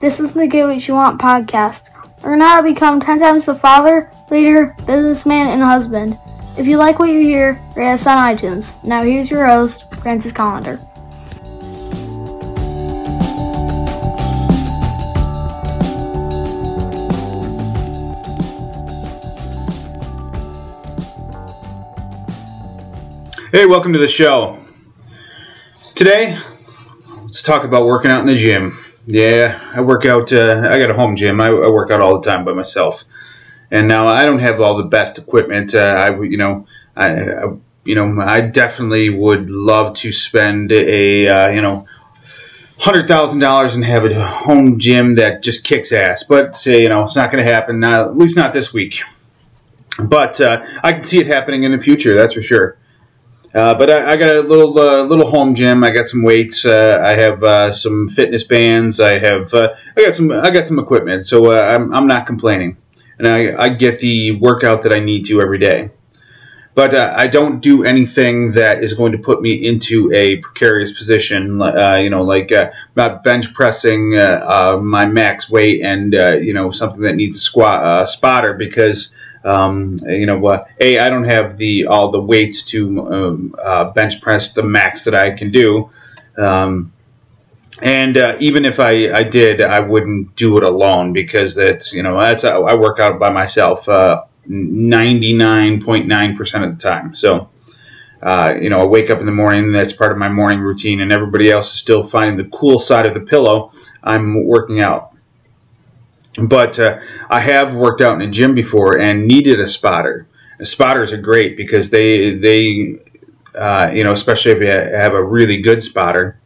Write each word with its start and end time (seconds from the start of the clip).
This 0.00 0.20
is 0.20 0.32
the 0.32 0.46
Get 0.46 0.64
What 0.64 0.86
You 0.86 0.94
Want 0.94 1.20
podcast. 1.20 1.90
Learn 2.22 2.40
how 2.40 2.58
to 2.58 2.62
become 2.62 3.00
10 3.00 3.18
times 3.18 3.46
the 3.46 3.54
father, 3.56 4.08
leader, 4.30 4.76
businessman, 4.86 5.48
and 5.48 5.60
husband. 5.60 6.16
If 6.56 6.68
you 6.68 6.76
like 6.76 7.00
what 7.00 7.10
you 7.10 7.18
hear, 7.18 7.60
rate 7.74 7.94
us 7.94 8.06
on 8.06 8.16
iTunes. 8.16 8.80
Now 8.84 9.02
here's 9.02 9.28
your 9.28 9.44
host, 9.44 9.92
Francis 9.96 10.32
Collender. 10.32 10.78
Hey, 23.50 23.66
welcome 23.66 23.92
to 23.94 23.98
the 23.98 24.06
show. 24.06 24.60
Today, 25.96 26.38
let's 27.24 27.42
talk 27.42 27.64
about 27.64 27.84
working 27.84 28.12
out 28.12 28.20
in 28.20 28.26
the 28.26 28.36
gym. 28.36 28.78
Yeah, 29.10 29.58
I 29.74 29.80
work 29.80 30.04
out. 30.04 30.30
Uh, 30.34 30.68
I 30.70 30.78
got 30.78 30.90
a 30.90 30.94
home 30.94 31.16
gym. 31.16 31.40
I, 31.40 31.46
I, 31.46 31.70
work 31.70 31.90
out 31.90 32.02
all 32.02 32.20
the 32.20 32.28
time 32.28 32.44
by 32.44 32.52
myself, 32.52 33.06
and 33.70 33.88
now 33.88 34.06
I 34.06 34.26
don't 34.26 34.40
have 34.40 34.60
all 34.60 34.76
the 34.76 34.84
best 34.84 35.16
equipment. 35.16 35.74
Uh, 35.74 35.78
I, 35.78 36.20
you 36.20 36.36
know, 36.36 36.66
I, 36.94 37.30
I, 37.30 37.56
you 37.86 37.94
know, 37.94 38.20
I 38.20 38.42
definitely 38.42 39.08
would 39.08 39.48
love 39.48 39.94
to 39.96 40.12
spend 40.12 40.72
a, 40.72 41.26
uh, 41.26 41.48
you 41.48 41.62
know, 41.62 41.86
hundred 42.80 43.08
thousand 43.08 43.40
dollars 43.40 43.76
and 43.76 43.84
have 43.86 44.04
a 44.04 44.26
home 44.26 44.78
gym 44.78 45.14
that 45.14 45.42
just 45.42 45.64
kicks 45.64 45.90
ass. 45.90 46.22
But 46.22 46.54
say, 46.54 46.82
you 46.82 46.90
know, 46.90 47.04
it's 47.04 47.16
not 47.16 47.32
going 47.32 47.42
to 47.42 47.50
happen. 47.50 47.80
Not, 47.80 48.00
at 48.00 48.16
least 48.18 48.36
not 48.36 48.52
this 48.52 48.74
week. 48.74 49.00
But 49.98 50.38
uh, 50.38 50.62
I 50.84 50.92
can 50.92 51.02
see 51.02 51.18
it 51.18 51.28
happening 51.28 51.62
in 51.62 51.72
the 51.72 51.78
future. 51.78 52.14
That's 52.14 52.34
for 52.34 52.42
sure. 52.42 52.76
Uh, 53.54 53.74
but 53.74 53.90
I, 53.90 54.12
I, 54.12 54.16
got 54.16 54.36
a 54.36 54.42
little 54.42 54.78
uh, 54.78 55.02
little 55.02 55.28
home 55.28 55.54
gym. 55.54 55.82
I 55.82 55.90
got 55.90 56.06
some 56.06 56.22
weights. 56.22 56.66
Uh, 56.66 57.00
I 57.02 57.14
have 57.14 57.42
uh, 57.42 57.72
some 57.72 58.08
fitness 58.08 58.44
bands. 58.44 59.00
I 59.00 59.18
have 59.18 59.54
uh, 59.54 59.74
I 59.96 60.04
got 60.04 60.14
some 60.14 60.30
I 60.30 60.50
got 60.50 60.66
some 60.66 60.78
equipment. 60.78 61.26
So 61.26 61.50
I'm, 61.52 61.92
I'm 61.94 62.06
not 62.06 62.26
complaining, 62.26 62.76
and 63.18 63.26
I, 63.26 63.56
I 63.56 63.68
get 63.70 64.00
the 64.00 64.32
workout 64.32 64.82
that 64.82 64.92
I 64.92 65.00
need 65.00 65.24
to 65.26 65.40
every 65.40 65.58
day. 65.58 65.90
But 66.78 66.94
I 66.94 67.26
don't 67.26 67.58
do 67.58 67.82
anything 67.82 68.52
that 68.52 68.84
is 68.84 68.94
going 68.94 69.10
to 69.10 69.18
put 69.18 69.42
me 69.42 69.66
into 69.66 70.12
a 70.12 70.36
precarious 70.36 70.92
position. 70.92 71.60
you 72.04 72.08
know, 72.08 72.22
like 72.22 72.52
not 72.94 73.24
bench 73.24 73.52
pressing 73.52 74.10
my 74.10 75.04
max 75.06 75.50
weight 75.50 75.82
and 75.82 76.12
you 76.12 76.54
know 76.54 76.70
something 76.70 77.02
that 77.02 77.16
needs 77.16 77.34
a 77.34 77.40
squat 77.40 78.08
spotter 78.08 78.54
because 78.54 79.12
um, 79.44 80.00
you 80.06 80.26
know, 80.26 80.46
uh, 80.46 80.66
a 80.80 80.98
I 80.98 81.08
don't 81.08 81.24
have 81.24 81.56
the 81.56 81.86
all 81.86 82.10
the 82.10 82.20
weights 82.20 82.62
to 82.66 83.06
um, 83.06 83.54
uh, 83.62 83.90
bench 83.90 84.20
press 84.20 84.52
the 84.52 84.62
max 84.62 85.04
that 85.04 85.14
I 85.14 85.30
can 85.32 85.50
do, 85.50 85.90
um, 86.36 86.92
and 87.80 88.16
uh, 88.16 88.36
even 88.40 88.64
if 88.64 88.80
I, 88.80 89.12
I 89.12 89.22
did, 89.22 89.62
I 89.62 89.80
wouldn't 89.80 90.34
do 90.36 90.58
it 90.58 90.64
alone 90.64 91.12
because 91.12 91.54
that's 91.54 91.92
you 91.94 92.02
know 92.02 92.18
that's 92.20 92.44
I 92.44 92.74
work 92.74 92.98
out 92.98 93.18
by 93.18 93.30
myself 93.30 93.88
uh, 93.88 94.24
ninety 94.48 95.34
nine 95.34 95.80
point 95.80 96.06
nine 96.06 96.36
percent 96.36 96.64
of 96.64 96.74
the 96.74 96.80
time. 96.80 97.14
So. 97.14 97.50
Uh, 98.20 98.58
you 98.60 98.68
know, 98.68 98.80
I 98.80 98.84
wake 98.84 99.10
up 99.10 99.20
in 99.20 99.26
the 99.26 99.30
morning, 99.30 99.70
that's 99.70 99.92
part 99.92 100.10
of 100.10 100.18
my 100.18 100.28
morning 100.28 100.58
routine, 100.58 101.00
and 101.00 101.12
everybody 101.12 101.52
else 101.52 101.72
is 101.72 101.78
still 101.78 102.02
finding 102.02 102.36
the 102.36 102.50
cool 102.50 102.80
side 102.80 103.06
of 103.06 103.14
the 103.14 103.20
pillow. 103.20 103.70
I'm 104.02 104.44
working 104.44 104.80
out 104.80 105.08
but 106.46 106.78
uh, 106.78 107.00
I 107.28 107.40
have 107.40 107.74
worked 107.74 108.00
out 108.00 108.20
in 108.20 108.28
a 108.28 108.30
gym 108.30 108.54
before 108.54 108.98
and 108.98 109.26
needed 109.26 109.60
a 109.60 109.66
spotter. 109.66 110.26
spotters 110.62 111.12
are 111.12 111.20
great 111.20 111.56
because 111.56 111.90
they 111.90 112.34
they 112.34 112.98
uh, 113.54 113.90
you 113.92 114.04
know 114.04 114.12
especially 114.12 114.52
if 114.52 114.60
you 114.60 114.68
have 114.68 115.14
a 115.14 115.22
really 115.22 115.60
good 115.60 115.82
spotter, 115.82 116.38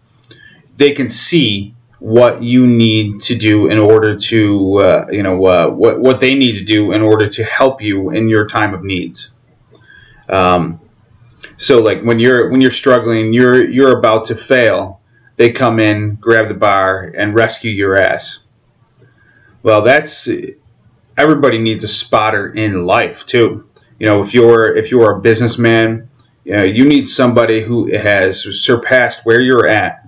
they 0.77 0.93
can 0.93 1.11
see 1.11 1.75
what 2.03 2.43
you 2.43 2.67
need 2.67 3.21
to 3.21 3.37
do 3.37 3.69
in 3.69 3.79
order 3.79 4.17
to 4.17 4.79
uh, 4.79 5.07
you 5.11 5.23
know 5.23 5.45
uh, 5.47 5.69
what 5.69 6.01
what 6.01 6.21
they 6.21 6.35
need 6.35 6.57
to 6.57 6.65
do 6.65 6.93
in 6.93 7.01
order 7.01 7.29
to 7.29 7.45
help 7.45 7.81
you 7.81 8.11
in 8.11 8.29
your 8.29 8.47
time 8.47 8.75
of 8.75 8.83
needs. 8.83 9.33
Um, 10.29 10.81
so 11.57 11.81
like 11.81 12.03
when 12.03 12.19
you're 12.19 12.51
when 12.51 12.61
you're 12.61 12.71
struggling, 12.71 13.33
you're 13.33 13.69
you're 13.69 13.99
about 13.99 14.25
to 14.27 14.35
fail. 14.35 15.01
They 15.37 15.51
come 15.51 15.79
in, 15.81 16.17
grab 16.17 16.49
the 16.49 16.55
bar, 16.55 17.13
and 17.17 17.35
rescue 17.35 17.71
your 17.71 17.99
ass 17.99 18.47
well, 19.63 19.83
that's 19.83 20.29
everybody 21.17 21.59
needs 21.59 21.85
a 21.85 21.89
spotter 21.89 22.49
in 22.49 22.85
life 22.85 23.27
too. 23.27 23.69
You 23.99 24.09
know, 24.09 24.21
if 24.21 24.35
you're 24.35 24.77
if 24.77 24.91
you're 24.91 25.13
a 25.13 25.21
businessman, 25.21 26.09
you, 26.45 26.53
know, 26.57 26.65
you 26.65 26.85
need 26.85 27.09
somebody 27.09 27.63
who 27.63 27.95
has 27.97 28.43
surpassed 28.61 29.25
where 29.25 29.41
you're 29.41 29.67
at 29.67 30.07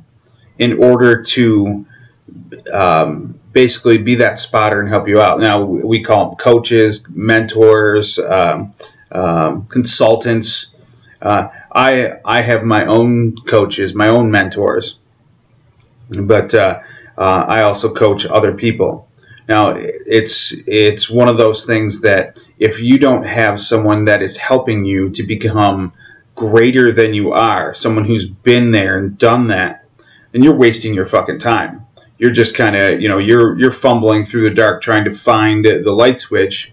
in 0.58 0.82
order 0.82 1.22
to 1.22 1.86
um, 2.72 3.38
basically 3.52 3.98
be 3.98 4.16
that 4.16 4.38
spotter 4.38 4.80
and 4.80 4.88
help 4.88 5.08
you 5.08 5.20
out. 5.20 5.38
Now 5.38 5.62
we 5.62 6.02
call 6.02 6.30
them 6.30 6.36
coaches, 6.36 7.06
mentors, 7.10 8.18
um, 8.18 8.74
um, 9.12 9.66
consultants. 9.66 10.74
Uh, 11.22 11.48
I 11.72 12.18
I 12.24 12.42
have 12.42 12.64
my 12.64 12.84
own 12.86 13.36
coaches, 13.46 13.94
my 13.94 14.08
own 14.08 14.30
mentors, 14.30 14.98
but 16.10 16.54
uh, 16.54 16.80
uh, 17.16 17.44
I 17.48 17.62
also 17.62 17.92
coach 17.92 18.26
other 18.26 18.52
people. 18.52 19.08
Now, 19.48 19.74
it's 19.76 20.54
it's 20.66 21.10
one 21.10 21.28
of 21.28 21.36
those 21.36 21.66
things 21.66 22.00
that 22.00 22.38
if 22.58 22.80
you 22.80 22.98
don't 22.98 23.24
have 23.24 23.60
someone 23.60 24.06
that 24.06 24.22
is 24.22 24.36
helping 24.36 24.84
you 24.84 25.10
to 25.10 25.22
become 25.22 25.92
greater 26.34 26.92
than 26.92 27.14
you 27.14 27.32
are, 27.32 27.74
someone 27.74 28.04
who's 28.04 28.26
been 28.26 28.70
there 28.70 28.98
and 28.98 29.18
done 29.18 29.48
that, 29.48 29.84
then 30.32 30.42
you're 30.42 30.56
wasting 30.56 30.94
your 30.94 31.04
fucking 31.04 31.38
time. 31.38 31.83
You're 32.18 32.32
just 32.32 32.56
kind 32.56 32.76
of 32.76 33.00
you 33.00 33.08
know 33.08 33.18
you're 33.18 33.58
you're 33.58 33.70
fumbling 33.70 34.24
through 34.24 34.48
the 34.48 34.54
dark 34.54 34.82
trying 34.82 35.04
to 35.04 35.12
find 35.12 35.64
the 35.64 35.92
light 35.92 36.18
switch, 36.20 36.72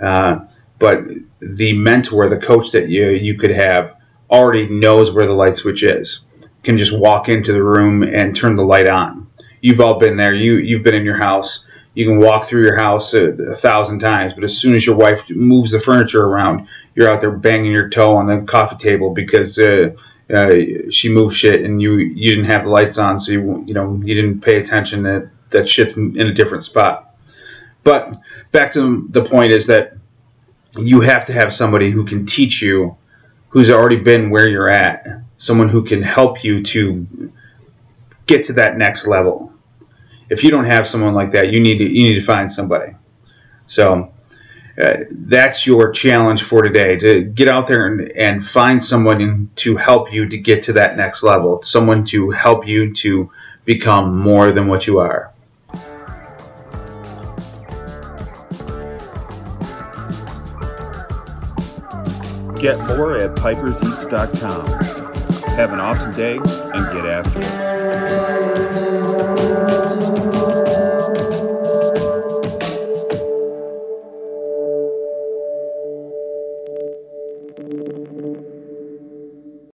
uh, 0.00 0.40
but 0.78 1.04
the 1.40 1.72
mentor, 1.72 2.28
the 2.28 2.38
coach 2.38 2.72
that 2.72 2.88
you 2.88 3.08
you 3.10 3.36
could 3.36 3.50
have 3.50 3.98
already 4.30 4.68
knows 4.68 5.10
where 5.12 5.26
the 5.26 5.34
light 5.34 5.56
switch 5.56 5.82
is. 5.82 6.20
Can 6.62 6.78
just 6.78 6.96
walk 6.96 7.28
into 7.28 7.52
the 7.52 7.62
room 7.62 8.02
and 8.04 8.36
turn 8.36 8.54
the 8.54 8.64
light 8.64 8.88
on. 8.88 9.28
You've 9.60 9.80
all 9.80 9.98
been 9.98 10.16
there. 10.16 10.34
You 10.34 10.56
you've 10.56 10.84
been 10.84 10.94
in 10.94 11.04
your 11.04 11.18
house 11.18 11.66
you 11.94 12.06
can 12.06 12.18
walk 12.18 12.44
through 12.44 12.62
your 12.62 12.76
house 12.76 13.12
a, 13.14 13.32
a, 13.32 13.54
thousand 13.54 13.98
times, 13.98 14.32
but 14.32 14.44
as 14.44 14.56
soon 14.56 14.74
as 14.74 14.86
your 14.86 14.96
wife 14.96 15.28
moves 15.30 15.72
the 15.72 15.80
furniture 15.80 16.24
around, 16.24 16.66
you're 16.94 17.08
out 17.08 17.20
there 17.20 17.30
banging 17.30 17.72
your 17.72 17.88
toe 17.88 18.16
on 18.16 18.26
the 18.26 18.40
coffee 18.42 18.76
table 18.76 19.12
because 19.12 19.58
uh, 19.58 19.94
uh, 20.30 20.90
she 20.90 21.12
moved 21.12 21.36
shit 21.36 21.64
and 21.64 21.80
you 21.80 21.96
you 21.96 22.30
didn't 22.30 22.50
have 22.50 22.64
the 22.64 22.70
lights 22.70 22.98
on, 22.98 23.18
so 23.18 23.32
you 23.32 23.64
you 23.66 23.74
know 23.74 24.00
you 24.04 24.14
didn't 24.14 24.40
pay 24.40 24.58
attention 24.58 25.02
that 25.02 25.30
that 25.50 25.68
shit's 25.68 25.96
in 25.96 26.20
a 26.20 26.32
different 26.32 26.64
spot. 26.64 27.14
But 27.84 28.14
back 28.52 28.72
to 28.72 29.06
the 29.08 29.24
point 29.24 29.52
is 29.52 29.66
that 29.66 29.94
you 30.78 31.00
have 31.00 31.26
to 31.26 31.32
have 31.32 31.52
somebody 31.52 31.90
who 31.90 32.04
can 32.04 32.24
teach 32.24 32.62
you, 32.62 32.96
who's 33.48 33.70
already 33.70 33.96
been 33.96 34.30
where 34.30 34.48
you're 34.48 34.70
at, 34.70 35.06
someone 35.36 35.68
who 35.68 35.82
can 35.84 36.02
help 36.02 36.44
you 36.44 36.62
to 36.62 37.06
get 38.26 38.44
to 38.46 38.52
that 38.54 38.76
next 38.76 39.06
level 39.06 39.52
if 40.32 40.42
you 40.42 40.50
don't 40.50 40.64
have 40.64 40.88
someone 40.88 41.14
like 41.14 41.30
that, 41.32 41.52
you 41.52 41.60
need 41.60 41.78
to 41.78 41.84
you 41.84 42.04
need 42.04 42.14
to 42.14 42.22
find 42.22 42.50
somebody. 42.50 42.92
So 43.66 44.11
uh, 44.80 45.04
that's 45.10 45.66
your 45.66 45.90
challenge 45.90 46.42
for 46.42 46.62
today 46.62 46.96
to 46.96 47.24
get 47.24 47.48
out 47.48 47.66
there 47.66 47.86
and, 47.86 48.10
and 48.12 48.44
find 48.44 48.82
someone 48.82 49.50
to 49.56 49.76
help 49.76 50.12
you 50.12 50.26
to 50.28 50.38
get 50.38 50.62
to 50.64 50.72
that 50.72 50.96
next 50.96 51.22
level. 51.22 51.60
Someone 51.62 52.04
to 52.06 52.30
help 52.30 52.66
you 52.66 52.92
to 52.94 53.30
become 53.64 54.16
more 54.16 54.50
than 54.52 54.66
what 54.68 54.86
you 54.86 54.98
are. 54.98 55.32
Get 62.58 62.78
more 62.96 63.16
at 63.16 63.34
piperseats.com. 63.34 64.66
Have 65.56 65.72
an 65.72 65.80
awesome 65.80 66.12
day 66.12 66.36
and 66.36 66.92
get 66.92 67.06
after 67.06 67.40
it. 67.42 68.51